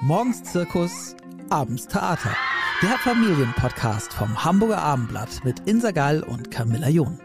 [0.00, 1.16] Morgens Zirkus,
[1.50, 2.30] abends Theater.
[2.82, 7.18] Der Familienpodcast vom Hamburger Abendblatt mit Insa Gall und Camilla John.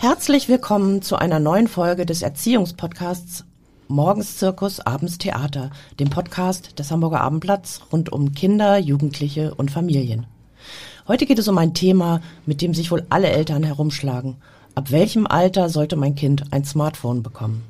[0.00, 3.44] Herzlich willkommen zu einer neuen Folge des Erziehungspodcasts
[3.86, 5.70] Morgens Zirkus, abends Theater,
[6.00, 10.26] dem Podcast des Hamburger Abendblatts rund um Kinder, Jugendliche und Familien.
[11.06, 14.38] Heute geht es um ein Thema, mit dem sich wohl alle Eltern herumschlagen.
[14.74, 17.62] Ab welchem Alter sollte mein Kind ein Smartphone bekommen?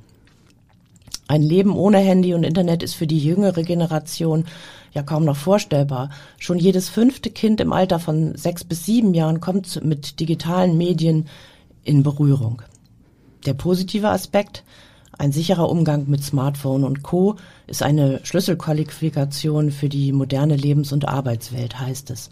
[1.28, 4.46] Ein Leben ohne Handy und Internet ist für die jüngere Generation
[4.94, 6.08] ja kaum noch vorstellbar.
[6.38, 11.28] Schon jedes fünfte Kind im Alter von sechs bis sieben Jahren kommt mit digitalen Medien
[11.84, 12.62] in Berührung.
[13.44, 14.64] Der positive Aspekt,
[15.18, 17.36] ein sicherer Umgang mit Smartphone und Co.
[17.66, 22.30] ist eine Schlüsselqualifikation für die moderne Lebens- und Arbeitswelt, heißt es.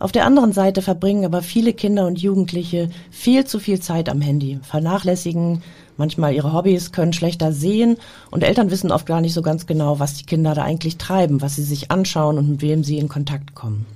[0.00, 4.20] Auf der anderen Seite verbringen aber viele Kinder und Jugendliche viel zu viel Zeit am
[4.20, 5.62] Handy, vernachlässigen
[5.96, 7.96] manchmal ihre Hobbys, können schlechter sehen
[8.30, 11.42] und Eltern wissen oft gar nicht so ganz genau, was die Kinder da eigentlich treiben,
[11.42, 13.86] was sie sich anschauen und mit wem sie in Kontakt kommen.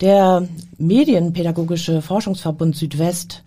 [0.00, 3.42] Der Medienpädagogische Forschungsverbund Südwest,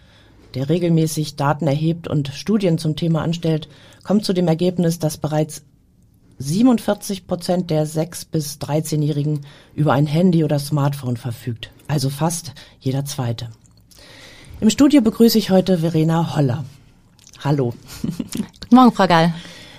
[0.54, 3.70] der regelmäßig Daten erhebt und Studien zum Thema anstellt,
[4.04, 5.64] kommt zu dem Ergebnis, dass bereits
[6.42, 9.42] 47 Prozent der 6- bis 13-Jährigen
[9.76, 13.50] über ein Handy oder Smartphone verfügt, also fast jeder zweite.
[14.62, 16.64] Im Studio begrüße ich heute Verena Holler.
[17.44, 17.74] Hallo.
[18.02, 19.34] Guten Morgen, Frau Gall.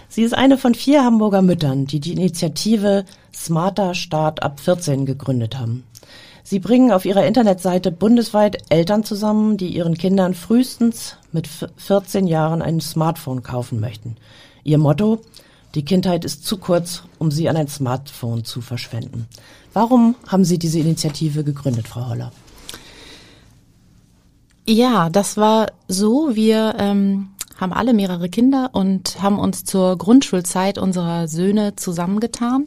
[0.08, 5.58] Sie ist eine von vier Hamburger Müttern, die die Initiative Smarter Start ab 14 gegründet
[5.58, 5.84] haben.
[6.42, 12.61] Sie bringen auf ihrer Internetseite bundesweit Eltern zusammen, die ihren Kindern frühestens mit 14 Jahren
[12.61, 14.17] ein Smartphone kaufen möchten.
[14.62, 15.20] Ihr Motto,
[15.75, 19.27] die Kindheit ist zu kurz, um sie an ein Smartphone zu verschwenden.
[19.73, 22.33] Warum haben Sie diese Initiative gegründet, Frau Holler?
[24.67, 26.35] Ja, das war so.
[26.35, 32.67] Wir ähm, haben alle mehrere Kinder und haben uns zur Grundschulzeit unserer Söhne zusammengetan,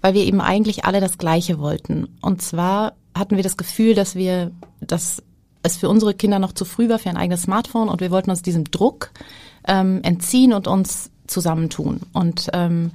[0.00, 2.08] weil wir eben eigentlich alle das Gleiche wollten.
[2.20, 4.50] Und zwar hatten wir das Gefühl, dass wir,
[4.80, 5.22] dass
[5.62, 8.30] es für unsere Kinder noch zu früh war für ein eigenes Smartphone und wir wollten
[8.30, 9.10] uns diesem Druck
[9.66, 12.00] ähm, entziehen und uns zusammentun.
[12.12, 12.90] Und ähm,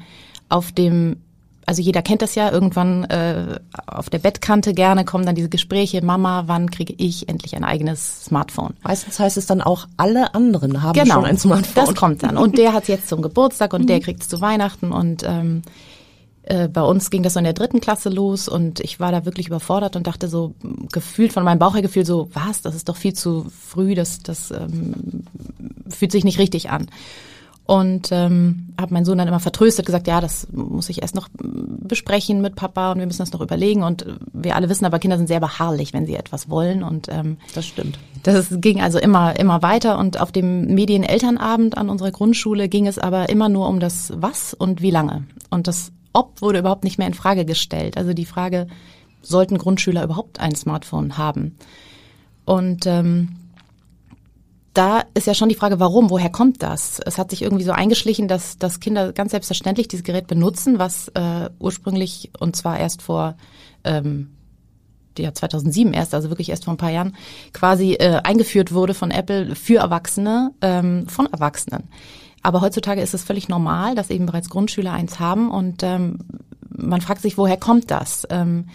[0.49, 1.17] auf dem
[1.69, 6.03] also jeder kennt das ja, irgendwann äh, auf der Bettkante gerne kommen dann diese Gespräche,
[6.03, 8.73] Mama, wann kriege ich endlich ein eigenes Smartphone?
[8.81, 11.85] Meistens heißt es dann auch, alle anderen haben genau, schon ein Smartphone.
[11.85, 12.37] Das kommt dann.
[12.37, 15.61] Und der hat jetzt zum Geburtstag und der kriegt es zu Weihnachten und ähm,
[16.41, 19.25] äh, bei uns ging das so in der dritten Klasse los und ich war da
[19.25, 20.55] wirklich überfordert und dachte so,
[20.91, 24.23] gefühlt von meinem Bauch her gefühlt so, was, das ist doch viel zu früh, das,
[24.23, 25.23] das ähm,
[25.87, 26.87] fühlt sich nicht richtig an.
[27.69, 31.29] Und ähm, habe meinen Sohn dann immer vertröstet, gesagt, ja, das muss ich erst noch
[31.37, 33.83] besprechen mit Papa und wir müssen das noch überlegen.
[33.83, 36.81] Und wir alle wissen, aber Kinder sind sehr beharrlich, wenn sie etwas wollen.
[36.81, 37.99] Und ähm, das stimmt.
[38.23, 39.99] Das ging also immer, immer weiter.
[39.99, 44.55] Und auf dem Medienelternabend an unserer Grundschule ging es aber immer nur um das Was
[44.55, 45.25] und wie lange.
[45.51, 47.97] Und das Ob wurde überhaupt nicht mehr in Frage gestellt.
[47.97, 48.65] Also die Frage,
[49.21, 51.55] sollten Grundschüler überhaupt ein Smartphone haben?
[52.45, 53.35] Und ähm,
[54.73, 56.99] da ist ja schon die Frage, warum, woher kommt das?
[57.05, 61.07] Es hat sich irgendwie so eingeschlichen, dass, dass Kinder ganz selbstverständlich dieses Gerät benutzen, was
[61.09, 63.35] äh, ursprünglich und zwar erst vor
[63.83, 64.29] ähm,
[65.17, 67.15] ja 2007 erst, also wirklich erst vor ein paar Jahren,
[67.53, 71.89] quasi äh, eingeführt wurde von Apple für Erwachsene, ähm, von Erwachsenen.
[72.41, 76.19] Aber heutzutage ist es völlig normal, dass eben bereits Grundschüler eins haben und ähm,
[76.69, 78.25] man fragt sich, woher kommt das?
[78.29, 78.67] Ähm,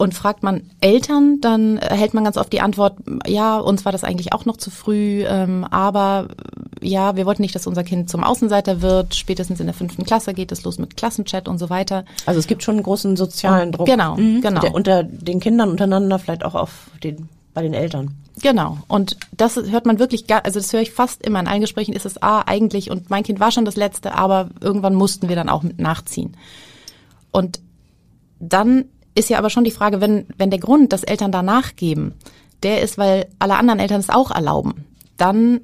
[0.00, 2.96] und fragt man Eltern, dann erhält man ganz oft die Antwort,
[3.26, 6.28] ja, uns war das eigentlich auch noch zu früh, ähm, aber
[6.80, 9.14] ja, wir wollten nicht, dass unser Kind zum Außenseiter wird.
[9.14, 12.06] Spätestens in der fünften Klasse geht es los mit Klassenchat und so weiter.
[12.24, 13.86] Also es gibt schon einen großen sozialen Druck.
[13.86, 14.40] Genau, mhm.
[14.40, 14.62] genau.
[14.62, 18.14] Der, unter den Kindern untereinander, vielleicht auch auf den, bei den Eltern.
[18.40, 18.78] Genau.
[18.88, 21.92] Und das hört man wirklich, gar, also das höre ich fast immer in allen Gesprächen,
[21.92, 25.36] ist es ah, eigentlich, und mein Kind war schon das Letzte, aber irgendwann mussten wir
[25.36, 26.38] dann auch mit nachziehen.
[27.32, 27.60] Und
[28.38, 28.86] dann
[29.20, 32.14] ist ja aber schon die Frage, wenn, wenn der Grund, dass Eltern da nachgeben,
[32.62, 34.86] der ist, weil alle anderen Eltern es auch erlauben,
[35.16, 35.60] dann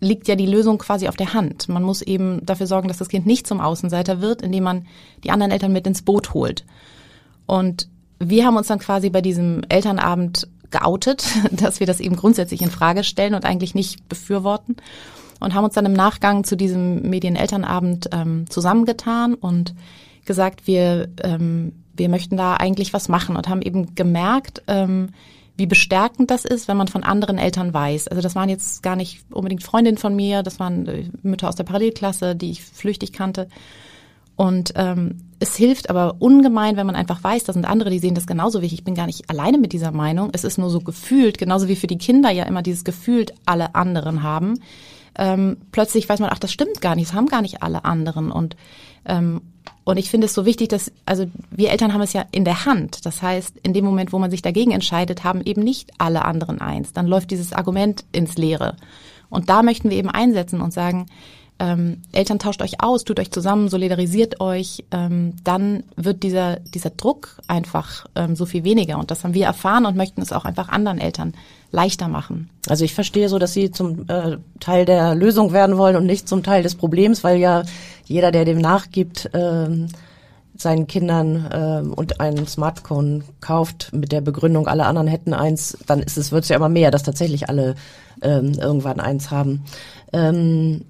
[0.00, 1.68] liegt ja die Lösung quasi auf der Hand.
[1.68, 4.86] Man muss eben dafür sorgen, dass das Kind nicht zum Außenseiter wird, indem man
[5.24, 6.64] die anderen Eltern mit ins Boot holt.
[7.46, 12.62] Und wir haben uns dann quasi bei diesem Elternabend geoutet, dass wir das eben grundsätzlich
[12.62, 14.76] in Frage stellen und eigentlich nicht befürworten
[15.40, 19.74] und haben uns dann im Nachgang zu diesem Medienelternabend ähm, zusammengetan und
[20.24, 25.10] gesagt, wir ähm, wir möchten da eigentlich was machen und haben eben gemerkt, ähm,
[25.56, 28.08] wie bestärkend das ist, wenn man von anderen Eltern weiß.
[28.08, 31.56] Also das waren jetzt gar nicht unbedingt Freundinnen von mir, das waren äh, Mütter aus
[31.56, 33.48] der Parallelklasse, die ich flüchtig kannte.
[34.36, 38.14] Und ähm, es hilft aber ungemein, wenn man einfach weiß, da sind andere, die sehen
[38.14, 38.74] das genauso wie ich.
[38.74, 40.28] Ich bin gar nicht alleine mit dieser Meinung.
[40.32, 43.74] Es ist nur so gefühlt, genauso wie für die Kinder ja immer dieses gefühlt alle
[43.74, 44.60] anderen haben,
[45.18, 48.30] ähm, plötzlich weiß man, ach, das stimmt gar nicht, das haben gar nicht alle anderen.
[48.30, 48.56] Und,
[49.06, 49.40] ähm,
[49.84, 52.66] und ich finde es so wichtig, dass, also wir Eltern haben es ja in der
[52.66, 53.06] Hand.
[53.06, 56.60] Das heißt, in dem Moment, wo man sich dagegen entscheidet, haben eben nicht alle anderen
[56.60, 56.92] eins.
[56.92, 58.76] Dann läuft dieses Argument ins Leere.
[59.28, 61.06] Und da möchten wir eben einsetzen und sagen,
[61.58, 66.90] ähm, Eltern tauscht euch aus, tut euch zusammen, solidarisiert euch, ähm, dann wird dieser, dieser
[66.90, 68.98] Druck einfach ähm, so viel weniger.
[68.98, 71.32] Und das haben wir erfahren und möchten es auch einfach anderen Eltern
[71.72, 72.50] leichter machen.
[72.68, 76.28] Also ich verstehe so, dass Sie zum äh, Teil der Lösung werden wollen und nicht
[76.28, 77.62] zum Teil des Problems, weil ja
[78.04, 79.88] jeder, der dem nachgibt, ähm,
[80.58, 86.00] seinen Kindern ähm, und ein Smartphone kauft mit der Begründung, alle anderen hätten eins, dann
[86.00, 87.74] ist es, wird es ja immer mehr, dass tatsächlich alle
[88.22, 89.64] ähm, irgendwann eins haben.
[90.12, 90.82] Ähm,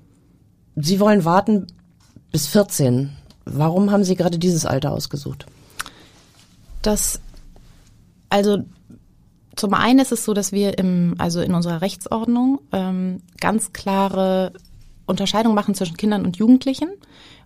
[0.76, 1.67] Sie wollen warten
[2.31, 3.11] bis 14.
[3.46, 5.46] Warum haben Sie gerade dieses Alter ausgesucht?
[6.82, 7.20] Das,
[8.28, 8.58] also
[9.56, 14.52] zum einen ist es so, dass wir im, also in unserer Rechtsordnung ähm, ganz klare
[15.06, 16.90] Unterscheidung machen zwischen Kindern und Jugendlichen.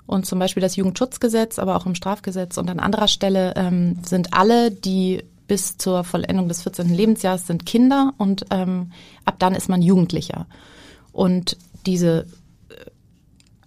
[0.06, 4.34] Und zum Beispiel das Jugendschutzgesetz, aber auch im Strafgesetz und an anderer Stelle ähm, sind
[4.34, 6.88] alle, die bis zur Vollendung des 14.
[6.88, 8.90] Lebensjahres sind Kinder und ähm,
[9.24, 10.46] ab dann ist man Jugendlicher.
[11.12, 11.56] Und
[11.86, 12.26] diese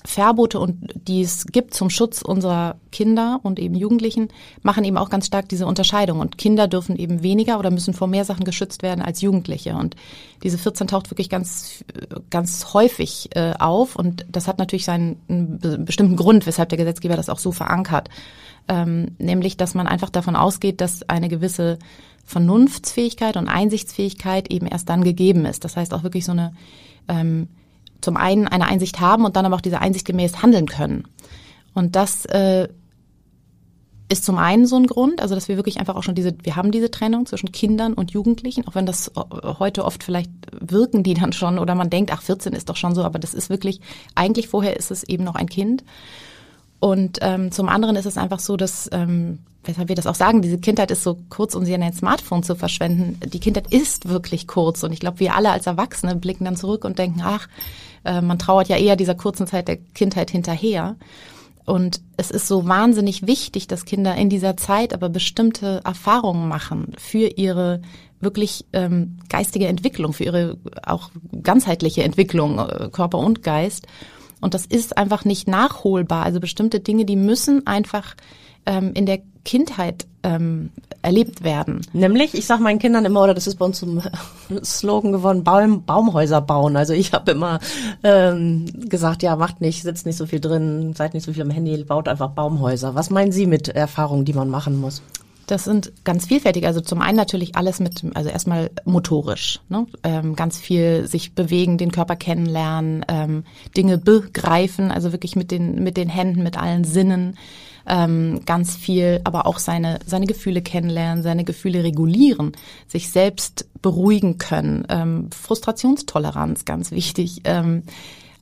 [0.06, 4.30] Verbote und die es gibt zum Schutz unserer Kinder und eben Jugendlichen,
[4.62, 6.20] machen eben auch ganz stark diese Unterscheidung.
[6.20, 9.76] Und Kinder dürfen eben weniger oder müssen vor mehr Sachen geschützt werden als Jugendliche.
[9.76, 9.96] Und
[10.44, 11.86] diese 14 taucht wirklich ganz,
[12.30, 13.96] ganz häufig äh, auf.
[13.96, 18.10] Und das hat natürlich seinen einen bestimmten Grund, weshalb der Gesetzgeber das auch so verankert.
[18.68, 21.80] Ähm, nämlich, dass man einfach davon ausgeht, dass eine gewisse
[22.26, 25.64] Vernunftsfähigkeit und Einsichtsfähigkeit eben erst dann gegeben ist.
[25.64, 26.54] Das heißt auch wirklich so eine
[27.08, 27.48] ähm,
[28.04, 31.06] zum einen eine Einsicht haben und dann aber auch diese Einsicht gemäß handeln können.
[31.74, 32.68] Und das äh,
[34.10, 36.56] ist zum einen so ein Grund, also dass wir wirklich einfach auch schon diese, wir
[36.56, 39.22] haben diese Trennung zwischen Kindern und Jugendlichen, auch wenn das äh,
[39.60, 42.94] heute oft vielleicht wirken die dann schon oder man denkt, ach 14 ist doch schon
[42.94, 43.82] so, aber das ist wirklich,
[44.16, 45.84] eigentlich vorher ist es eben noch ein Kind.
[46.84, 50.42] Und ähm, zum anderen ist es einfach so, dass, ähm, weshalb wir das auch sagen,
[50.42, 53.22] diese Kindheit ist so kurz, um sie an ein Smartphone zu verschwenden.
[53.30, 56.84] Die Kindheit ist wirklich kurz und ich glaube, wir alle als Erwachsene blicken dann zurück
[56.84, 57.48] und denken, ach,
[58.04, 60.98] äh, man trauert ja eher dieser kurzen Zeit der Kindheit hinterher.
[61.64, 66.96] Und es ist so wahnsinnig wichtig, dass Kinder in dieser Zeit aber bestimmte Erfahrungen machen
[66.98, 67.82] für ihre
[68.20, 71.12] wirklich ähm, geistige Entwicklung, für ihre auch
[71.44, 73.88] ganzheitliche Entwicklung, äh, Körper und Geist.
[74.44, 76.24] Und das ist einfach nicht nachholbar.
[76.24, 78.16] Also bestimmte Dinge, die müssen einfach
[78.66, 80.70] ähm, in der Kindheit ähm,
[81.02, 81.82] erlebt werden.
[81.92, 84.02] Nämlich, ich sage meinen Kindern immer, oder das ist bei uns zum
[84.64, 86.78] Slogan geworden, Baum, Baumhäuser bauen.
[86.78, 87.60] Also ich habe immer
[88.04, 91.50] ähm, gesagt, ja, macht nicht, sitzt nicht so viel drin, seid nicht so viel am
[91.50, 92.96] Handy, baut einfach Baumhäuser.
[92.96, 95.02] Was meinen Sie mit Erfahrungen, die man machen muss?
[95.48, 96.66] Das sind ganz vielfältig.
[96.66, 99.86] Also zum einen natürlich alles mit, also erstmal motorisch, ne?
[100.04, 103.44] ähm, ganz viel sich bewegen, den Körper kennenlernen, ähm,
[103.76, 107.38] Dinge begreifen, also wirklich mit den mit den Händen, mit allen Sinnen
[107.86, 112.54] ähm, ganz viel, aber auch seine, seine Gefühle kennenlernen, seine Gefühle regulieren,
[112.88, 114.86] sich selbst beruhigen können.
[114.90, 117.42] Ähm, Frustrationstoleranz, ganz wichtig.
[117.44, 117.84] Ähm,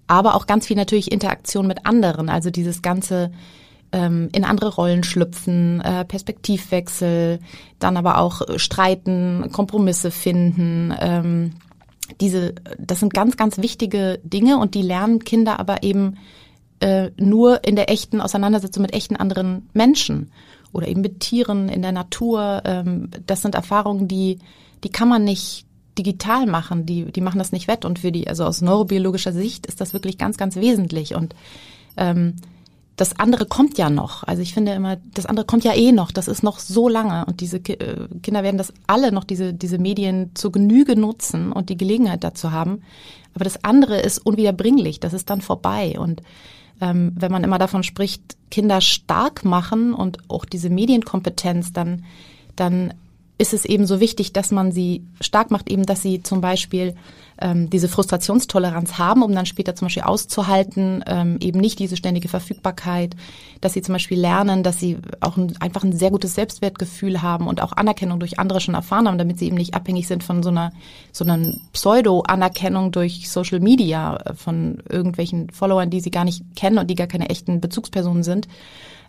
[0.08, 3.32] aber auch ganz viel natürlich Interaktion mit anderen, also dieses ganze
[3.92, 7.40] ähm, in andere Rollen schlüpfen, äh, Perspektivwechsel,
[7.80, 10.94] dann aber auch streiten, Kompromisse finden.
[11.00, 11.52] Ähm,
[12.20, 16.18] diese, das sind ganz, ganz wichtige Dinge und die lernen Kinder aber eben
[16.80, 20.32] äh, nur in der echten Auseinandersetzung mit echten anderen Menschen
[20.74, 22.62] oder eben mit Tieren in der Natur.
[22.66, 24.40] Ähm, das sind Erfahrungen, die,
[24.84, 25.66] die kann man nicht
[25.98, 27.86] digital machen, die, die machen das nicht wett.
[27.86, 31.16] Und für die, also aus neurobiologischer Sicht ist das wirklich ganz, ganz wesentlich.
[31.16, 31.36] Und
[31.98, 32.36] ähm,
[33.02, 34.22] das andere kommt ja noch.
[34.26, 36.12] Also ich finde immer, das andere kommt ja eh noch.
[36.12, 37.26] Das ist noch so lange.
[37.26, 41.52] Und diese Ki äh, Kinder werden das alle noch, diese, diese Medien zur Genüge nutzen
[41.52, 42.84] und die Gelegenheit dazu haben.
[43.34, 45.00] Aber das andere ist unwiederbringlich.
[45.00, 45.98] Das ist dann vorbei.
[45.98, 46.22] Und
[46.80, 52.06] ähm, wenn man immer davon spricht, Kinder stark machen und auch diese Medienkompetenz, dann,
[52.56, 52.94] dann
[53.40, 56.94] ist es eben so wichtig, dass man sie stark macht, eben, dass sie zum Beispiel
[57.42, 62.30] ähm, diese Frustrationstoleranz haben, um dann später zum Beispiel auszuhalten, ähm, eben nicht diese ständige
[62.30, 63.16] Verfügbarkeit,
[63.60, 67.48] dass sie zum Beispiel lernen, dass sie auch ein, einfach ein sehr gutes Selbstwertgefühl haben
[67.48, 70.44] und auch Anerkennung durch andere schon erfahren haben, damit sie eben nicht abhängig sind von
[70.44, 70.72] so einer,
[71.12, 76.78] so einer Pseudo-Anerkennung durch Social Media äh, von irgendwelchen Followern, die sie gar nicht kennen
[76.78, 78.48] und die gar keine echten Bezugspersonen sind.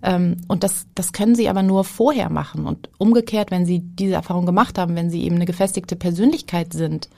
[0.03, 2.67] Ähm, und das, das können sie aber nur vorher machen.
[2.67, 7.09] Und umgekehrt, wenn sie diese Erfahrung gemacht haben, wenn sie eben eine gefestigte Persönlichkeit sind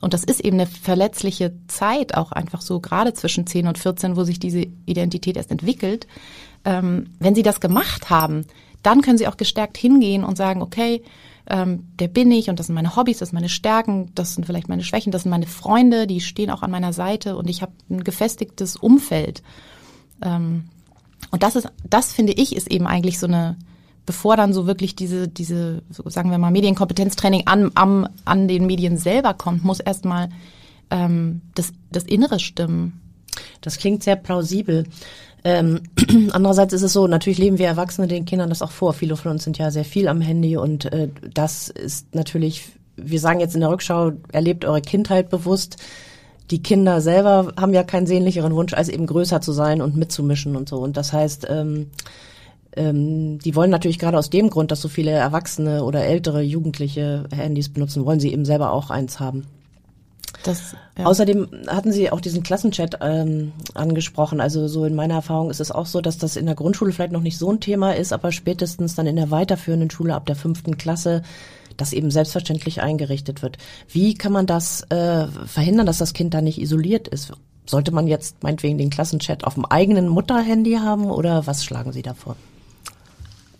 [0.00, 4.16] und das ist eben eine verletzliche Zeit, auch einfach so gerade zwischen 10 und 14,
[4.16, 6.06] wo sich diese Identität erst entwickelt.
[6.64, 8.46] Ähm, wenn Sie das gemacht haben,
[8.82, 11.02] dann können Sie auch gestärkt hingehen und sagen, okay,
[11.48, 14.44] ähm, der bin ich und das sind meine Hobbys, das sind meine Stärken, das sind
[14.46, 17.62] vielleicht meine Schwächen, das sind meine Freunde, die stehen auch an meiner Seite und ich
[17.62, 19.42] habe ein gefestigtes Umfeld.
[20.22, 20.64] Ähm,
[21.30, 23.56] und das ist, das finde ich, ist eben eigentlich so eine,
[24.08, 28.64] bevor dann so wirklich diese, diese, so sagen wir mal, Medienkompetenztraining an, am, an den
[28.64, 30.30] Medien selber kommt, muss erstmal
[30.90, 33.02] ähm, das, das Innere stimmen.
[33.60, 34.86] Das klingt sehr plausibel.
[35.44, 35.82] Ähm,
[36.32, 38.94] andererseits ist es so, natürlich leben wir Erwachsene den Kindern das auch vor.
[38.94, 42.64] Viele von uns sind ja sehr viel am Handy und äh, das ist natürlich,
[42.96, 45.76] wir sagen jetzt in der Rückschau, erlebt eure Kindheit bewusst.
[46.50, 50.56] Die Kinder selber haben ja keinen sehnlicheren Wunsch, als eben größer zu sein und mitzumischen
[50.56, 50.78] und so.
[50.78, 51.90] Und das heißt, ähm,
[52.76, 57.24] ähm, die wollen natürlich gerade aus dem Grund, dass so viele Erwachsene oder ältere Jugendliche
[57.34, 59.44] Handys benutzen, wollen sie eben selber auch eins haben.
[60.44, 61.06] Das, ja.
[61.06, 64.40] Außerdem hatten Sie auch diesen Klassenchat ähm, angesprochen.
[64.40, 67.12] Also so in meiner Erfahrung ist es auch so, dass das in der Grundschule vielleicht
[67.12, 70.36] noch nicht so ein Thema ist, aber spätestens dann in der weiterführenden Schule ab der
[70.36, 71.22] fünften Klasse
[71.76, 73.56] das eben selbstverständlich eingerichtet wird.
[73.88, 77.32] Wie kann man das äh, verhindern, dass das Kind da nicht isoliert ist?
[77.66, 82.02] Sollte man jetzt meinetwegen den Klassenchat auf dem eigenen Mutterhandy haben oder was schlagen Sie
[82.02, 82.36] davor?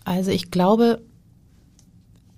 [0.09, 1.03] Also ich glaube,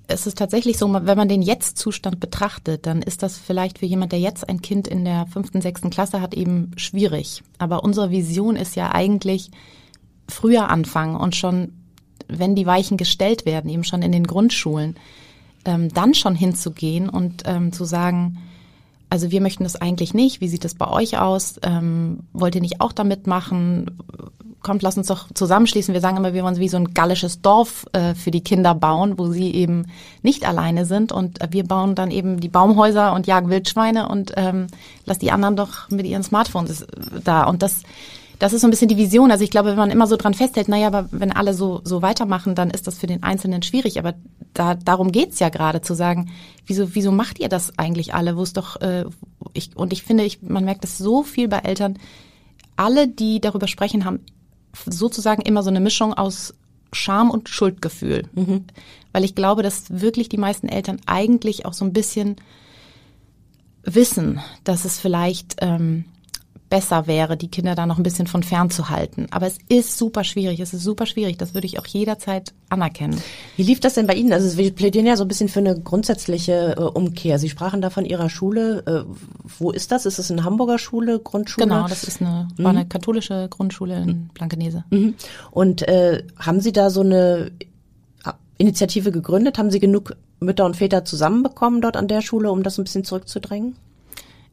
[0.07, 4.11] es ist tatsächlich so, wenn man den Jetzt-Zustand betrachtet, dann ist das vielleicht für jemand,
[4.11, 7.43] der jetzt ein Kind in der fünften, sechsten Klasse hat, eben schwierig.
[7.59, 9.51] Aber unsere Vision ist ja eigentlich
[10.27, 11.71] früher anfangen und schon,
[12.27, 14.97] wenn die Weichen gestellt werden, eben schon in den Grundschulen,
[15.63, 18.39] ähm, dann schon hinzugehen und ähm, zu sagen,
[19.09, 20.41] also wir möchten das eigentlich nicht.
[20.41, 21.55] Wie sieht das bei euch aus?
[21.63, 23.97] Ähm, wollt ihr nicht auch da mitmachen?
[24.61, 25.93] Kommt, lass uns doch zusammenschließen.
[25.93, 29.17] Wir sagen immer, wir wollen wie so ein gallisches Dorf äh, für die Kinder bauen,
[29.17, 29.87] wo sie eben
[30.21, 31.11] nicht alleine sind.
[31.11, 34.67] Und äh, wir bauen dann eben die Baumhäuser und jagen Wildschweine und ähm,
[35.05, 36.87] lass die anderen doch mit ihren Smartphones äh,
[37.23, 37.43] da.
[37.45, 37.83] Und das
[38.41, 39.29] das ist so ein bisschen die Vision.
[39.29, 42.01] Also ich glaube, wenn man immer so dran festhält, naja, aber wenn alle so, so
[42.01, 43.99] weitermachen, dann ist das für den Einzelnen schwierig.
[43.99, 44.15] Aber
[44.55, 46.31] da, darum geht's ja gerade, zu sagen,
[46.65, 48.37] wieso, wieso macht ihr das eigentlich alle?
[48.37, 49.05] Wo es doch, äh,
[49.53, 51.99] ich, und ich finde, ich, man merkt das so viel bei Eltern,
[52.77, 54.21] alle, die darüber sprechen, haben
[54.85, 56.53] sozusagen immer so eine Mischung aus
[56.93, 58.23] Scham und Schuldgefühl.
[58.33, 58.65] Mhm.
[59.11, 62.35] Weil ich glaube, dass wirklich die meisten Eltern eigentlich auch so ein bisschen
[63.83, 66.05] wissen, dass es vielleicht ähm,
[66.71, 69.27] besser wäre, die Kinder da noch ein bisschen von fern zu halten.
[69.29, 71.37] Aber es ist super schwierig, es ist super schwierig.
[71.37, 73.21] Das würde ich auch jederzeit anerkennen.
[73.57, 74.31] Wie lief das denn bei Ihnen?
[74.31, 77.37] Also wir plädieren ja so ein bisschen für eine grundsätzliche äh, Umkehr.
[77.39, 78.83] Sie sprachen da von Ihrer Schule.
[78.87, 79.13] Äh,
[79.59, 80.05] wo ist das?
[80.05, 81.67] Ist es eine Hamburger Schule, Grundschule?
[81.67, 82.63] Genau, das ist eine, mhm.
[82.63, 84.29] war eine katholische Grundschule in.
[84.33, 84.85] Blankenese.
[84.91, 85.15] Mhm.
[85.51, 87.51] Und äh, haben Sie da so eine
[88.57, 89.57] Initiative gegründet?
[89.57, 93.03] Haben Sie genug Mütter und Väter zusammenbekommen dort an der Schule, um das ein bisschen
[93.03, 93.75] zurückzudrängen?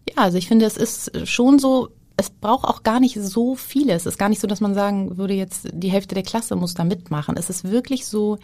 [0.09, 3.93] Ja, also ich finde, es ist schon so, es braucht auch gar nicht so viele.
[3.93, 6.75] Es ist gar nicht so, dass man sagen würde, jetzt die Hälfte der Klasse muss
[6.75, 7.37] da mitmachen.
[7.37, 8.39] Es ist wirklich so,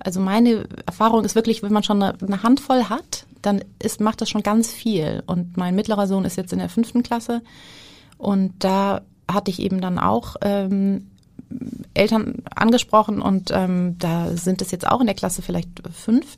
[0.00, 4.30] also meine Erfahrung ist wirklich, wenn man schon eine, Handvoll hat, dann ist, macht das
[4.30, 5.22] schon ganz viel.
[5.26, 7.40] Und mein mittlerer Sohn ist jetzt in der fünften Klasse
[8.18, 11.06] und da hatte ich eben dann auch ähm,
[11.94, 16.36] Eltern angesprochen und ähm, da sind es jetzt auch in der Klasse vielleicht fünf.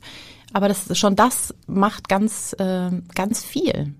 [0.53, 3.95] Aber das schon das macht ganz äh, ganz viel.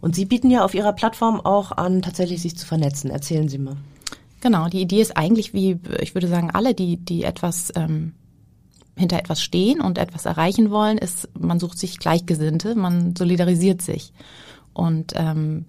[0.00, 3.10] Und Sie bieten ja auf Ihrer Plattform auch an, tatsächlich sich zu vernetzen.
[3.10, 3.76] Erzählen Sie mal.
[4.40, 8.14] Genau, die Idee ist eigentlich, wie ich würde sagen, alle, die, die etwas ähm,
[8.96, 14.12] hinter etwas stehen und etwas erreichen wollen, ist, man sucht sich Gleichgesinnte, man solidarisiert sich.
[14.72, 15.66] Und ähm,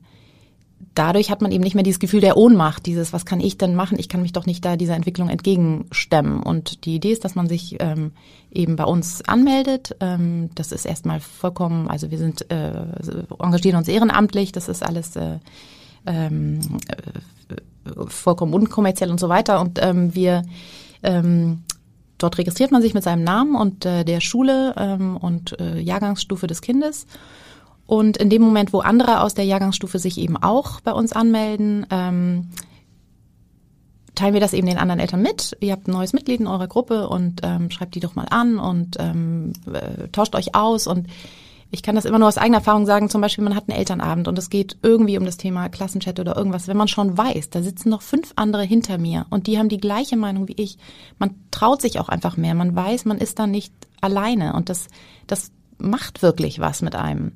[0.95, 3.75] dadurch hat man eben nicht mehr dieses Gefühl der Ohnmacht, dieses, was kann ich denn
[3.75, 3.99] machen?
[3.99, 6.43] Ich kann mich doch nicht da dieser Entwicklung entgegenstemmen.
[6.43, 8.11] Und die Idee ist, dass man sich ähm,
[8.51, 9.95] eben bei uns anmeldet.
[9.99, 12.73] Ähm, das ist erstmal vollkommen, also wir sind äh,
[13.39, 15.39] engagieren uns ehrenamtlich, das ist alles äh,
[16.05, 19.61] ähm, äh, vollkommen unkommerziell und so weiter.
[19.61, 20.43] Und ähm, wir
[21.03, 21.63] ähm,
[22.17, 26.47] dort registriert man sich mit seinem Namen und äh, der Schule ähm, und äh, Jahrgangsstufe
[26.47, 27.07] des Kindes.
[27.91, 31.85] Und in dem Moment, wo andere aus der Jahrgangsstufe sich eben auch bei uns anmelden,
[31.89, 32.47] ähm,
[34.15, 35.57] teilen wir das eben den anderen Eltern mit.
[35.59, 38.59] Ihr habt ein neues Mitglied in eurer Gruppe und ähm, schreibt die doch mal an
[38.59, 40.87] und ähm, äh, tauscht euch aus.
[40.87, 41.07] Und
[41.69, 44.29] ich kann das immer nur aus eigener Erfahrung sagen, zum Beispiel, man hat einen Elternabend
[44.29, 46.69] und es geht irgendwie um das Thema Klassenchat oder irgendwas.
[46.69, 49.81] Wenn man schon weiß, da sitzen noch fünf andere hinter mir und die haben die
[49.81, 50.77] gleiche Meinung wie ich.
[51.19, 52.55] Man traut sich auch einfach mehr.
[52.55, 54.87] Man weiß, man ist da nicht alleine und das,
[55.27, 57.33] das macht wirklich was mit einem.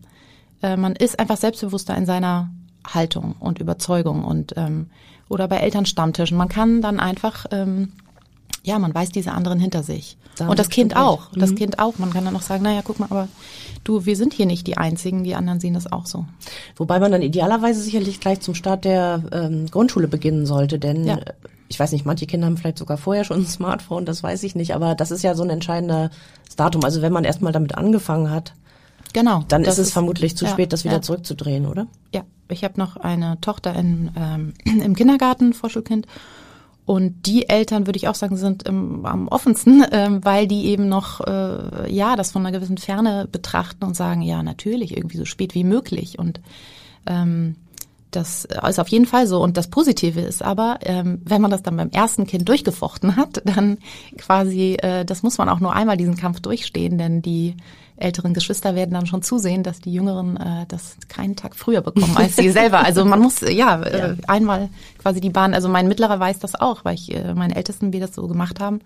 [0.62, 2.50] Äh, man ist einfach selbstbewusster in seiner
[2.88, 4.88] Haltung und Überzeugung und ähm,
[5.30, 6.38] oder bei Elternstammtischen.
[6.38, 7.92] Man kann dann einfach ähm,
[8.64, 10.18] ja, man weiß diese anderen hinter sich.
[10.38, 11.30] Da und das Kind auch.
[11.36, 11.56] Das Mhm.
[11.56, 11.98] Kind auch.
[12.00, 13.28] Man kann dann auch sagen, naja, guck mal, aber
[13.84, 16.26] du, wir sind hier nicht die Einzigen, die anderen sehen das auch so.
[16.76, 21.18] Wobei man dann idealerweise sicherlich gleich zum Start der ähm, Grundschule beginnen sollte, denn Ja.
[21.18, 21.34] äh,
[21.68, 24.54] ich weiß nicht, manche Kinder haben vielleicht sogar vorher schon ein Smartphone, das weiß ich
[24.56, 26.10] nicht, aber das ist ja so ein entscheidender
[26.56, 26.84] Datum.
[26.84, 28.54] Also wenn man erstmal damit angefangen hat,
[29.16, 29.46] Genau.
[29.48, 31.02] dann ist es vermutlich zu ja, spät, das wieder ja.
[31.02, 31.88] zurückzudrehen, oder?
[32.14, 36.06] Ja, ich habe noch eine Tochter in, ähm, im Kindergarten, Vorschulkind.
[36.86, 40.90] Und die Eltern, würde ich auch sagen, sind im, am offensten, ähm, weil die eben
[40.90, 45.24] noch, äh, ja, das von einer gewissen Ferne betrachten und sagen, ja, natürlich, irgendwie so
[45.24, 46.20] spät wie möglich.
[46.20, 46.42] Und
[47.06, 47.56] ähm,
[48.16, 49.42] das ist auf jeden Fall so.
[49.42, 53.42] Und das Positive ist aber, ähm, wenn man das dann beim ersten Kind durchgefochten hat,
[53.46, 53.78] dann
[54.18, 57.56] quasi, äh, das muss man auch nur einmal diesen Kampf durchstehen, denn die
[57.98, 62.16] älteren Geschwister werden dann schon zusehen, dass die Jüngeren äh, das keinen Tag früher bekommen
[62.18, 62.80] als sie selber.
[62.80, 65.54] Also man muss äh, ja, äh, einmal quasi die Bahn.
[65.54, 68.60] Also mein Mittlerer weiß das auch, weil ich äh, meinen Ältesten, wir das so gemacht
[68.60, 68.82] haben,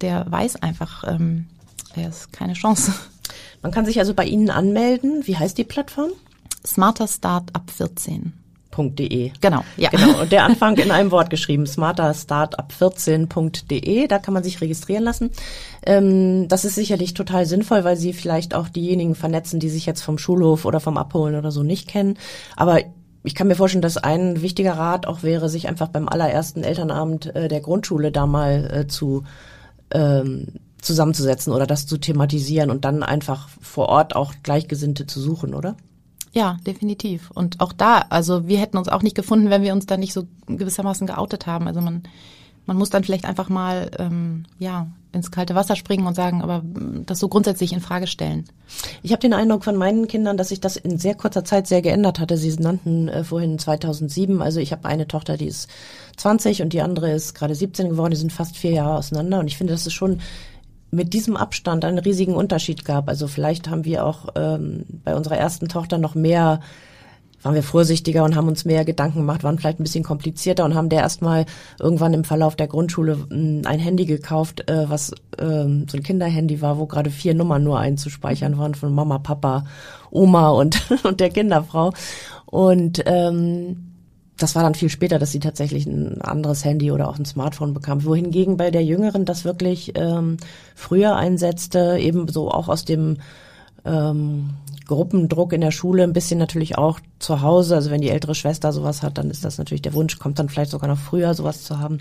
[0.00, 1.46] der weiß einfach, ähm,
[1.96, 2.92] er ist keine Chance.
[3.62, 5.26] Man kann sich also bei Ihnen anmelden.
[5.26, 6.10] Wie heißt die Plattform?
[6.64, 8.32] Smarter Start ab 14.
[8.78, 9.32] .de.
[9.40, 9.90] Genau, ja.
[9.90, 15.30] Genau, und der Anfang in einem Wort geschrieben, smarterstartup14.de, da kann man sich registrieren lassen.
[15.84, 20.02] Ähm, das ist sicherlich total sinnvoll, weil sie vielleicht auch diejenigen vernetzen, die sich jetzt
[20.02, 22.18] vom Schulhof oder vom Abholen oder so nicht kennen.
[22.56, 22.80] Aber
[23.24, 27.34] ich kann mir vorstellen, dass ein wichtiger Rat auch wäre, sich einfach beim allerersten Elternabend
[27.34, 29.24] äh, der Grundschule da mal äh, zu
[29.90, 30.46] ähm,
[30.80, 35.76] zusammenzusetzen oder das zu thematisieren und dann einfach vor Ort auch Gleichgesinnte zu suchen, oder?
[36.38, 37.32] Ja, definitiv.
[37.32, 40.12] Und auch da, also wir hätten uns auch nicht gefunden, wenn wir uns da nicht
[40.12, 41.66] so gewissermaßen geoutet haben.
[41.66, 42.04] Also man,
[42.64, 46.62] man muss dann vielleicht einfach mal ähm, ja ins kalte Wasser springen und sagen, aber
[46.62, 48.44] mm, das so grundsätzlich in Frage stellen.
[49.02, 51.82] Ich habe den Eindruck von meinen Kindern, dass sich das in sehr kurzer Zeit sehr
[51.82, 52.36] geändert hatte.
[52.36, 54.40] Sie nannten äh, vorhin 2007.
[54.40, 55.68] Also ich habe eine Tochter, die ist
[56.18, 58.12] 20 und die andere ist gerade 17 geworden.
[58.12, 59.40] Die sind fast vier Jahre auseinander.
[59.40, 60.20] Und ich finde, dass es schon
[60.90, 63.08] mit diesem Abstand einen riesigen Unterschied gab.
[63.08, 66.60] Also vielleicht haben wir auch ähm, bei unserer ersten Tochter noch mehr
[67.42, 70.74] waren wir vorsichtiger und haben uns mehr Gedanken gemacht, waren vielleicht ein bisschen komplizierter und
[70.74, 71.46] haben der erstmal
[71.78, 76.60] irgendwann im Verlauf der Grundschule mh, ein Handy gekauft, äh, was ähm, so ein Kinderhandy
[76.60, 79.64] war, wo gerade vier Nummern nur einzuspeichern waren von Mama, Papa,
[80.10, 81.92] Oma und, und der Kinderfrau.
[82.46, 83.87] Und ähm,
[84.38, 87.74] das war dann viel später, dass sie tatsächlich ein anderes Handy oder auch ein Smartphone
[87.74, 88.04] bekam.
[88.04, 90.36] Wohingegen bei der Jüngeren das wirklich ähm,
[90.74, 93.18] früher einsetzte, eben so auch aus dem
[93.84, 94.50] ähm,
[94.86, 97.74] Gruppendruck in der Schule, ein bisschen natürlich auch zu Hause.
[97.74, 100.48] Also wenn die ältere Schwester sowas hat, dann ist das natürlich der Wunsch, kommt dann
[100.48, 101.98] vielleicht sogar noch früher sowas zu haben.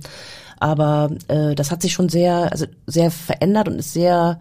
[0.60, 4.40] Aber äh, das hat sich schon sehr, also sehr verändert und ist sehr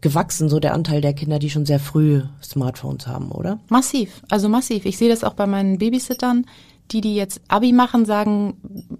[0.00, 3.58] gewachsen, so der Anteil der Kinder, die schon sehr früh Smartphones haben, oder?
[3.68, 4.84] Massiv, also massiv.
[4.84, 6.44] Ich sehe das auch bei meinen Babysittern,
[6.90, 8.54] die, die jetzt Abi machen, sagen,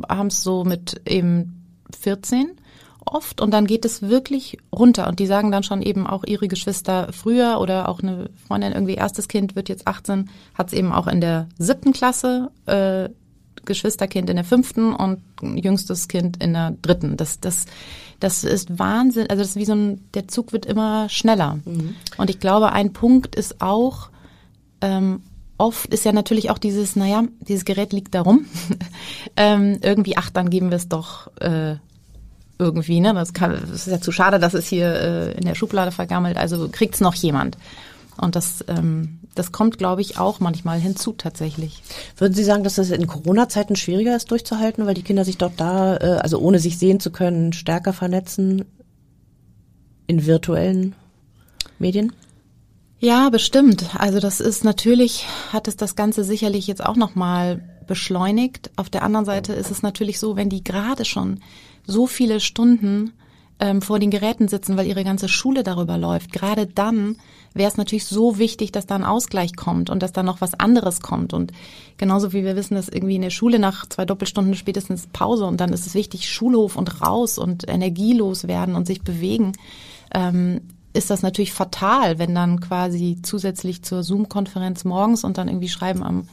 [0.09, 1.64] haben es so mit eben
[2.01, 2.53] 14
[3.05, 6.49] oft und dann geht es wirklich runter und die sagen dann schon eben auch ihre
[6.49, 10.92] Geschwister früher oder auch eine Freundin irgendwie erstes Kind wird jetzt 18, hat es eben
[10.92, 13.11] auch in der siebten Klasse, äh,
[13.64, 17.16] Geschwisterkind in der fünften und jüngstes Kind in der dritten.
[17.16, 17.66] Das, das,
[18.20, 19.29] das ist Wahnsinn.
[19.31, 21.59] Also das ist wie so ein, der Zug wird immer schneller.
[22.18, 24.11] Und ich glaube, ein Punkt ist auch,
[24.81, 25.23] ähm,
[25.59, 28.47] oft ist ja natürlich auch dieses, naja, dieses Gerät liegt da rum.
[29.37, 31.77] ähm, irgendwie, ach, dann geben wir es doch äh,
[32.59, 33.14] irgendwie, ne?
[33.14, 36.37] Das, kann, das ist ja zu schade, dass es hier äh, in der Schublade vergammelt.
[36.37, 37.57] Also kriegt's noch jemand.
[38.17, 41.83] Und das, ähm, das kommt, glaube ich, auch manchmal hinzu tatsächlich.
[42.17, 45.55] Würden Sie sagen, dass das in Corona-Zeiten schwieriger ist durchzuhalten, weil die Kinder sich dort
[45.57, 48.64] da, äh, also ohne sich sehen zu können, stärker vernetzen
[50.07, 50.95] in virtuellen
[51.79, 52.12] Medien?
[53.05, 53.90] Ja, bestimmt.
[53.99, 58.71] Also das ist natürlich, hat es das Ganze sicherlich jetzt auch nochmal beschleunigt.
[58.77, 61.40] Auf der anderen Seite ist es natürlich so, wenn die gerade schon
[61.87, 63.12] so viele Stunden
[63.61, 67.19] ähm, vor den Geräten sitzen, weil ihre ganze Schule darüber läuft, gerade dann
[67.53, 70.55] wäre es natürlich so wichtig, dass da ein Ausgleich kommt und dass da noch was
[70.55, 71.35] anderes kommt.
[71.35, 71.53] Und
[71.99, 75.61] genauso wie wir wissen, dass irgendwie in der Schule nach zwei Doppelstunden spätestens Pause und
[75.61, 79.53] dann ist es wichtig, Schulhof und raus und energielos werden und sich bewegen,
[80.14, 80.62] ähm,
[80.95, 86.03] ist das natürlich fatal, wenn dann quasi zusätzlich zur Zoom-Konferenz morgens und dann irgendwie schreiben
[86.03, 86.29] am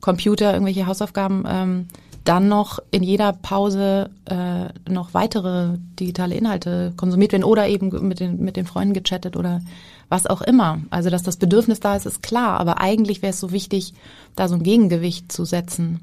[0.00, 1.88] Computer irgendwelche Hausaufgaben, ähm,
[2.24, 8.20] dann noch in jeder Pause äh, noch weitere digitale Inhalte konsumiert werden oder eben mit
[8.20, 9.60] den, mit den Freunden gechattet oder
[10.08, 10.80] was auch immer.
[10.90, 13.92] Also dass das Bedürfnis da ist, ist klar, aber eigentlich wäre es so wichtig,
[14.36, 16.00] da so ein Gegengewicht zu setzen.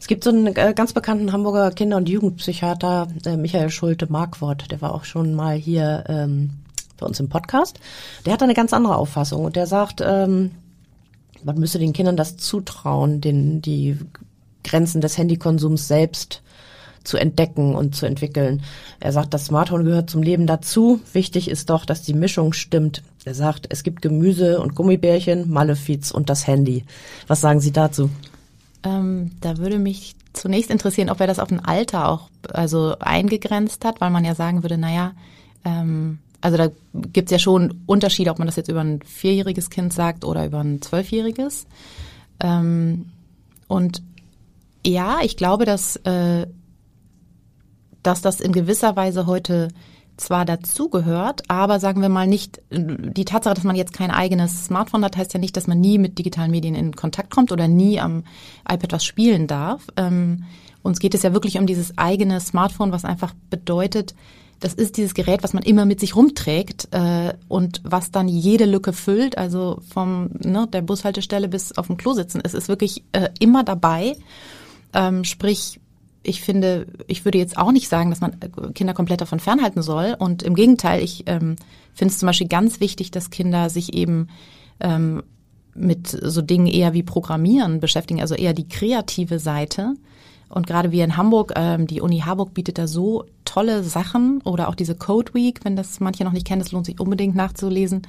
[0.00, 4.80] Es gibt so einen äh, ganz bekannten Hamburger Kinder- und Jugendpsychiater, äh, Michael Schulte-Markwort, der
[4.80, 6.50] war auch schon mal hier ähm,
[6.98, 7.78] bei uns im Podcast.
[8.26, 10.52] Der hat eine ganz andere Auffassung und der sagt, ähm,
[11.44, 13.98] man müsse den Kindern das zutrauen, den, die
[14.64, 16.42] Grenzen des Handykonsums selbst
[17.04, 18.62] zu entdecken und zu entwickeln.
[19.00, 21.00] Er sagt, das Smartphone gehört zum Leben dazu.
[21.12, 23.02] Wichtig ist doch, dass die Mischung stimmt.
[23.24, 26.84] Er sagt, es gibt Gemüse und Gummibärchen, Malefiz und das Handy.
[27.26, 28.10] Was sagen Sie dazu?
[28.84, 33.84] Ähm, da würde mich zunächst interessieren, ob er das auf ein Alter auch also eingegrenzt
[33.84, 35.12] hat, weil man ja sagen würde, naja,
[35.64, 39.92] ähm, also da gibt's ja schon Unterschiede, ob man das jetzt über ein vierjähriges Kind
[39.92, 41.66] sagt oder über ein zwölfjähriges.
[42.40, 43.06] Ähm,
[43.68, 44.02] und
[44.84, 46.46] ja, ich glaube, dass, äh,
[48.02, 49.68] dass das in gewisser Weise heute
[50.16, 55.04] zwar dazugehört, aber sagen wir mal nicht, die Tatsache, dass man jetzt kein eigenes Smartphone
[55.04, 57.98] hat, heißt ja nicht, dass man nie mit digitalen Medien in Kontakt kommt oder nie
[57.98, 58.24] am
[58.68, 59.86] iPad was spielen darf.
[59.96, 60.44] Ähm,
[60.82, 64.14] uns geht es ja wirklich um dieses eigene Smartphone, was einfach bedeutet,
[64.62, 68.64] das ist dieses Gerät, was man immer mit sich rumträgt äh, und was dann jede
[68.64, 72.40] Lücke füllt, also vom ne, der Bushaltestelle bis auf dem Klo sitzen.
[72.44, 74.16] Es ist wirklich äh, immer dabei.
[74.94, 75.80] Ähm, sprich,
[76.22, 79.82] ich finde, ich würde jetzt auch nicht sagen, dass man äh, Kinder komplett davon fernhalten
[79.82, 80.14] soll.
[80.16, 81.56] Und im Gegenteil, ich ähm,
[81.92, 84.28] finde es zum Beispiel ganz wichtig, dass Kinder sich eben
[84.78, 85.24] ähm,
[85.74, 89.94] mit so Dingen eher wie Programmieren beschäftigen, also eher die kreative Seite.
[90.52, 94.68] Und gerade wie in Hamburg, ähm, die Uni Harburg bietet da so tolle Sachen oder
[94.68, 98.02] auch diese Code Week, wenn das manche noch nicht kennen, das lohnt sich unbedingt nachzulesen.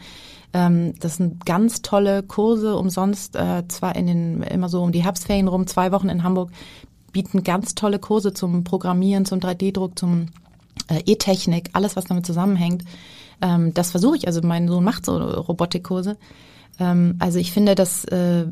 [0.54, 5.04] Ähm, das sind ganz tolle Kurse umsonst, äh, zwar in den immer so um die
[5.04, 6.52] Herbstferien rum, zwei Wochen in Hamburg,
[7.14, 10.26] bieten ganz tolle Kurse zum Programmieren, zum 3D-Druck, zum
[10.90, 12.84] äh, E-Technik, alles was damit zusammenhängt.
[13.42, 14.28] Ähm, das versuche ich.
[14.28, 16.18] Also mein Sohn macht so Robotikkurse.
[16.80, 18.46] Ähm, also ich finde, das, äh,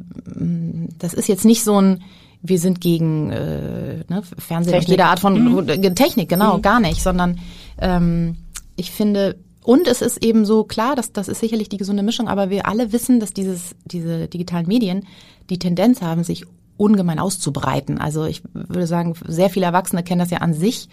[0.97, 2.03] das ist jetzt nicht so ein
[2.41, 4.89] wir sind gegen äh, ne, Fernsehen Technik.
[4.89, 5.95] jede Art von mhm.
[5.95, 6.61] Technik, genau, mhm.
[6.61, 7.39] gar nicht, sondern
[7.79, 8.37] ähm,
[8.75, 12.27] ich finde, und es ist eben so klar, dass das ist sicherlich die gesunde Mischung,
[12.27, 15.05] aber wir alle wissen, dass dieses, diese digitalen Medien
[15.49, 16.45] die Tendenz haben, sich
[16.77, 17.99] ungemein auszubreiten.
[17.99, 20.89] Also ich würde sagen, sehr viele Erwachsene kennen das ja an sich,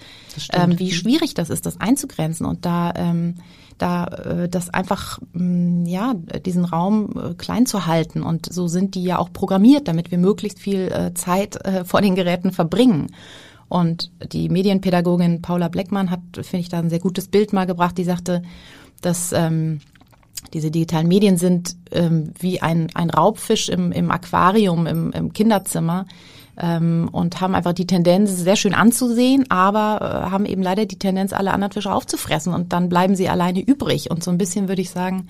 [0.53, 3.37] ähm, wie schwierig das ist, das einzugrenzen und da ähm,
[3.79, 6.15] da äh, das einfach mh, mm, ja
[6.45, 10.19] diesen Raum äh, klein zu halten und so sind die ja auch programmiert, damit wir
[10.19, 13.09] möglichst viel äh, Zeit äh, vor den Geräten verbringen.
[13.69, 17.99] Und die Medienpädagogin Paula Bleckmann hat, finde ich, da ein sehr gutes Bild mal gebracht.
[17.99, 18.43] Die sagte,
[19.03, 19.81] dass ähm,
[20.55, 26.07] diese digitalen Medien sind ähm, wie ein, ein Raubfisch im, im Aquarium, im, im Kinderzimmer
[26.59, 30.99] ähm, und haben einfach die Tendenz, sehr schön anzusehen, aber äh, haben eben leider die
[30.99, 34.11] Tendenz, alle anderen Fische aufzufressen und dann bleiben sie alleine übrig.
[34.11, 35.29] Und so ein bisschen würde ich sagen,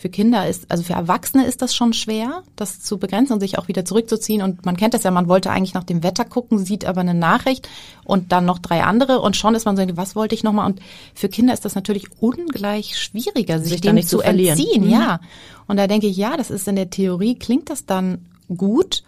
[0.00, 3.58] für Kinder ist, also für Erwachsene ist das schon schwer, das zu begrenzen und sich
[3.58, 4.40] auch wieder zurückzuziehen.
[4.40, 7.12] Und man kennt das ja, man wollte eigentlich nach dem Wetter gucken, sieht aber eine
[7.12, 7.68] Nachricht
[8.02, 10.64] und dann noch drei andere und schon ist man so, was wollte ich nochmal?
[10.64, 10.80] Und
[11.12, 14.90] für Kinder ist das natürlich ungleich schwieriger, sich, sich dem nicht zu entziehen, mhm.
[14.90, 15.20] ja.
[15.66, 19.02] Und da denke ich, ja, das ist in der Theorie, klingt das dann gut,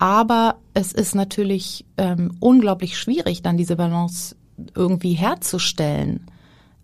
[0.00, 4.34] aber es ist natürlich ähm, unglaublich schwierig, dann diese Balance
[4.74, 6.26] irgendwie herzustellen.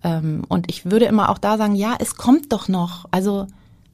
[0.03, 3.07] Ähm, und ich würde immer auch da sagen, ja, es kommt doch noch.
[3.11, 3.47] Also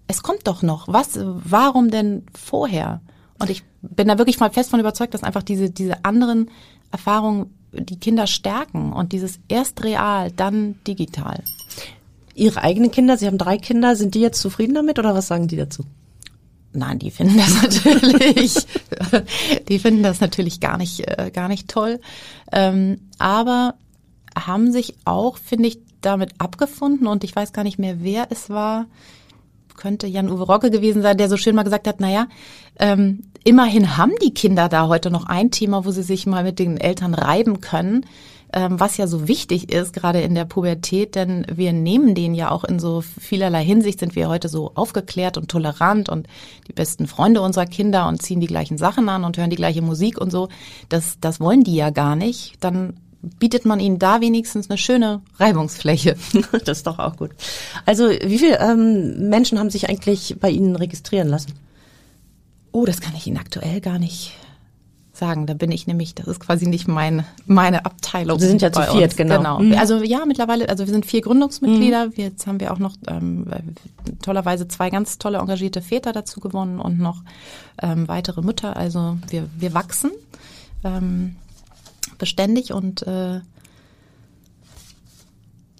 [0.06, 0.88] es kommt doch noch.
[0.88, 3.00] Was, warum denn vorher?
[3.38, 6.50] Und ich bin da wirklich mal fest von überzeugt, dass einfach diese, diese anderen
[6.90, 11.42] Erfahrungen die Kinder stärken und dieses erst real, dann digital.
[12.34, 15.48] Ihre eigenen Kinder, Sie haben drei Kinder, sind die jetzt zufrieden damit oder was sagen
[15.48, 15.84] die dazu?
[16.72, 18.54] Nein, die finden das natürlich,
[19.68, 22.00] die finden das natürlich gar nicht, äh, gar nicht toll.
[22.52, 23.74] Ähm, aber
[24.36, 28.48] haben sich auch, finde ich, damit abgefunden und ich weiß gar nicht mehr, wer es
[28.48, 28.86] war.
[29.76, 32.28] Könnte Jan-Uwe Rocke gewesen sein, der so schön mal gesagt hat, naja,
[32.78, 36.58] ähm, immerhin haben die Kinder da heute noch ein Thema, wo sie sich mal mit
[36.58, 38.06] den Eltern reiben können,
[38.52, 42.50] ähm, was ja so wichtig ist, gerade in der Pubertät, denn wir nehmen den ja
[42.50, 46.26] auch in so vielerlei Hinsicht, sind wir heute so aufgeklärt und tolerant und
[46.68, 49.82] die besten Freunde unserer Kinder und ziehen die gleichen Sachen an und hören die gleiche
[49.82, 50.48] Musik und so.
[50.88, 52.54] Das, das wollen die ja gar nicht.
[52.60, 52.94] Dann
[53.38, 56.16] bietet man ihnen da wenigstens eine schöne Reibungsfläche.
[56.64, 57.30] das ist doch auch gut.
[57.84, 61.52] Also wie viele ähm, Menschen haben sich eigentlich bei Ihnen registrieren lassen?
[62.72, 64.32] Oh, das kann ich Ihnen aktuell gar nicht
[65.16, 65.46] sagen.
[65.46, 68.38] Da bin ich nämlich, das ist quasi nicht mein, meine Abteilung.
[68.38, 69.16] Sie sind ja zu viert, uns.
[69.16, 69.38] genau.
[69.38, 69.58] genau.
[69.60, 69.74] Mhm.
[69.74, 72.06] Also ja, mittlerweile, also wir sind vier Gründungsmitglieder.
[72.06, 72.12] Mhm.
[72.16, 73.46] Jetzt haben wir auch noch ähm,
[74.22, 77.22] tollerweise zwei ganz tolle engagierte Väter dazu gewonnen und noch
[77.82, 78.76] ähm, weitere Mütter.
[78.76, 80.12] Also wir, wir wachsen.
[80.84, 81.36] Ähm,
[82.16, 83.40] beständig und äh,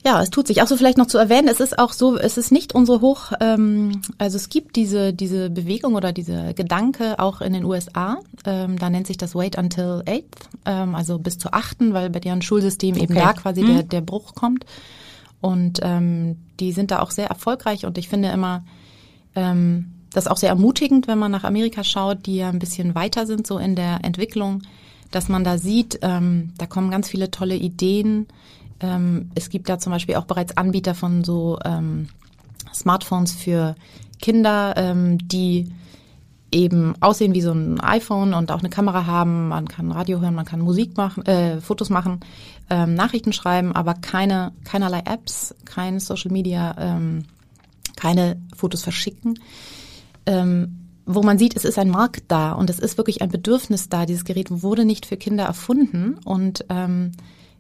[0.07, 0.63] ja, es tut sich.
[0.63, 3.33] Auch so vielleicht noch zu erwähnen, es ist auch so, es ist nicht unsere Hoch,
[3.41, 8.19] ähm, also es gibt diese, diese Bewegung oder diese Gedanke auch in den USA.
[8.45, 12.21] Ähm, da nennt sich das Wait until eighth, ähm, also bis zur achten, weil bei
[12.21, 13.03] deren Schulsystem okay.
[13.03, 13.75] eben da quasi hm.
[13.75, 14.65] der, der Bruch kommt.
[15.41, 18.65] Und ähm, die sind da auch sehr erfolgreich und ich finde immer,
[19.35, 23.27] ähm, das auch sehr ermutigend, wenn man nach Amerika schaut, die ja ein bisschen weiter
[23.27, 24.63] sind so in der Entwicklung
[25.17, 28.27] dass man da sieht, ähm, da kommen ganz viele tolle Ideen.
[28.81, 32.09] Ähm, es gibt da zum Beispiel auch bereits Anbieter von so ähm,
[32.75, 33.77] Smartphones für
[34.21, 35.73] Kinder, ähm, die
[36.53, 39.49] eben aussehen wie so ein iPhone und auch eine Kamera haben.
[39.49, 42.21] Man kann Radio hören, man kann Musik machen, äh, Fotos machen,
[42.69, 47.25] ähm, Nachrichten schreiben, aber keine keinerlei Apps, kein Social Media, ähm,
[47.97, 49.39] keine Fotos verschicken.
[50.27, 53.89] Ähm, wo man sieht, es ist ein Markt da und es ist wirklich ein Bedürfnis
[53.89, 54.05] da.
[54.07, 57.13] Dieses Gerät wurde nicht für Kinder erfunden und ähm,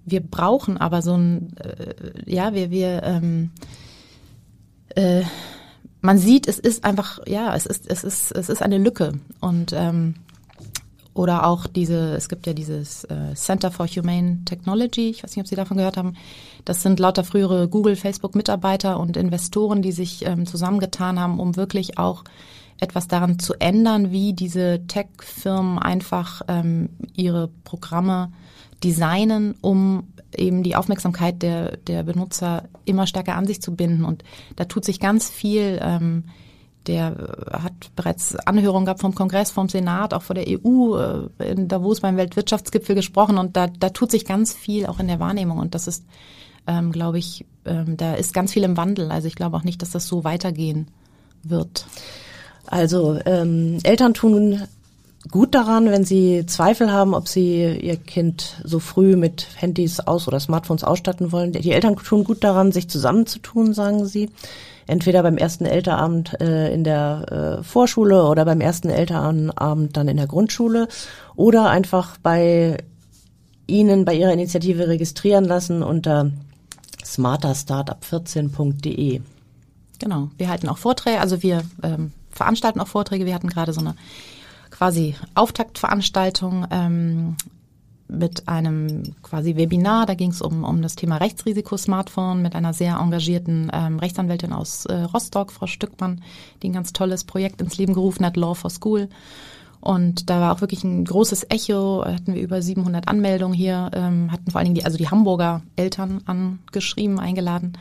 [0.04, 1.94] wir brauchen aber so ein, äh,
[2.26, 3.50] ja, wir, wir, ähm,
[4.94, 5.22] äh,
[6.00, 9.72] man sieht, es ist einfach, ja, es ist, es ist, es ist eine Lücke und
[9.72, 10.14] ähm,
[11.16, 15.42] oder auch diese, es gibt ja dieses äh, Center for Humane Technology, ich weiß nicht,
[15.42, 16.14] ob Sie davon gehört haben.
[16.66, 21.98] Das sind lauter frühere Google, Facebook-Mitarbeiter und Investoren, die sich ähm, zusammengetan haben, um wirklich
[21.98, 22.24] auch
[22.78, 28.30] etwas daran zu ändern, wie diese Tech-Firmen einfach ähm, ihre Programme
[28.84, 34.04] designen, um eben die Aufmerksamkeit der, der Benutzer immer stärker an sich zu binden.
[34.04, 34.22] Und
[34.56, 35.78] da tut sich ganz viel.
[35.80, 36.24] Ähm,
[36.86, 37.14] der
[37.50, 42.00] hat bereits Anhörungen gehabt vom Kongress, vom Senat, auch vor der EU, äh, in Davos
[42.00, 43.38] beim Weltwirtschaftsgipfel gesprochen.
[43.38, 45.58] Und da, da tut sich ganz viel auch in der Wahrnehmung.
[45.58, 46.04] Und das ist,
[46.66, 49.10] ähm, glaube ich, ähm, da ist ganz viel im Wandel.
[49.10, 50.88] Also ich glaube auch nicht, dass das so weitergehen
[51.42, 51.86] wird.
[52.66, 54.62] Also ähm, Eltern tun
[55.30, 60.28] gut daran, wenn sie Zweifel haben, ob sie ihr Kind so früh mit Handys aus
[60.28, 61.52] oder Smartphones ausstatten wollen.
[61.52, 64.30] Die Eltern tun gut daran, sich zusammenzutun, sagen sie.
[64.86, 70.16] Entweder beim ersten Elternabend äh, in der äh, Vorschule oder beim ersten Elternabend dann in
[70.16, 70.86] der Grundschule
[71.34, 72.76] oder einfach bei
[73.66, 76.30] Ihnen bei Ihrer Initiative registrieren lassen unter
[77.04, 79.22] smarterstartup14.de.
[79.98, 83.26] Genau, wir halten auch Vorträge, also wir ähm, veranstalten auch Vorträge.
[83.26, 83.96] Wir hatten gerade so eine
[84.70, 87.36] quasi Auftaktveranstaltung ähm,
[88.08, 90.06] mit einem quasi Webinar.
[90.06, 94.86] Da ging es um, um das Thema Rechtsrisiko-Smartphone mit einer sehr engagierten ähm, Rechtsanwältin aus
[94.86, 96.22] äh, Rostock, Frau Stückmann,
[96.62, 99.08] die ein ganz tolles Projekt ins Leben gerufen hat, Law for School.
[99.80, 102.04] Und da war auch wirklich ein großes Echo.
[102.04, 105.62] Hatten wir über 700 Anmeldungen hier, ähm, hatten vor allen Dingen die, also die Hamburger
[105.76, 107.74] Eltern angeschrieben, eingeladen.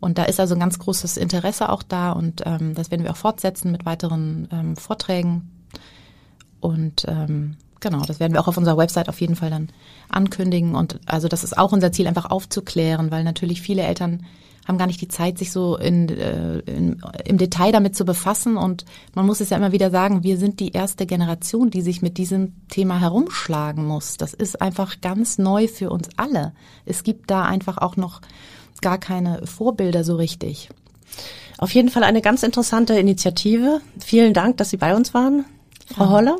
[0.00, 3.10] Und da ist also ein ganz großes Interesse auch da und ähm, das werden wir
[3.10, 5.50] auch fortsetzen mit weiteren ähm, Vorträgen.
[6.60, 9.68] Und ähm, genau, das werden wir auch auf unserer Website auf jeden Fall dann
[10.08, 10.74] ankündigen.
[10.74, 14.24] Und also das ist auch unser Ziel, einfach aufzuklären, weil natürlich viele Eltern
[14.68, 18.58] haben gar nicht die Zeit, sich so in, äh, in, im Detail damit zu befassen.
[18.58, 22.02] Und man muss es ja immer wieder sagen, wir sind die erste Generation, die sich
[22.02, 24.18] mit diesem Thema herumschlagen muss.
[24.18, 26.52] Das ist einfach ganz neu für uns alle.
[26.84, 28.20] Es gibt da einfach auch noch
[28.82, 30.68] gar keine Vorbilder so richtig.
[31.56, 33.80] Auf jeden Fall eine ganz interessante Initiative.
[33.98, 35.46] Vielen Dank, dass Sie bei uns waren,
[35.86, 36.10] Frau ja.
[36.10, 36.36] Holler.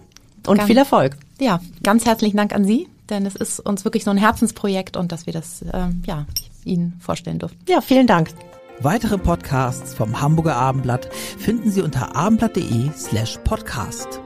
[0.49, 1.17] Und ganz, viel Erfolg.
[1.41, 5.13] Ja, ganz herzlichen Dank an Sie, denn es ist uns wirklich so ein Herzensprojekt und
[5.13, 6.27] dass wir das ähm, ja,
[6.65, 7.59] Ihnen vorstellen durften.
[7.69, 8.31] Ja, vielen Dank.
[8.81, 14.21] Weitere Podcasts vom Hamburger Abendblatt finden Sie unter abendblatt.de slash podcast.